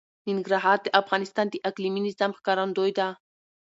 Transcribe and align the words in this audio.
ننګرهار 0.27 0.77
د 0.83 0.87
افغانستان 1.01 1.45
د 1.49 1.55
اقلیمي 1.69 2.01
نظام 2.07 2.31
ښکارندوی 2.37 2.91
ده. 2.97 3.07